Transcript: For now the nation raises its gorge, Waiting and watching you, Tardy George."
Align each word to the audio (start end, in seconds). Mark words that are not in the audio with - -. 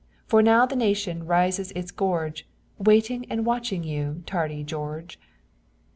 For 0.25 0.41
now 0.41 0.65
the 0.65 0.75
nation 0.75 1.27
raises 1.27 1.69
its 1.73 1.91
gorge, 1.91 2.47
Waiting 2.79 3.23
and 3.29 3.45
watching 3.45 3.83
you, 3.83 4.23
Tardy 4.25 4.63
George." 4.63 5.19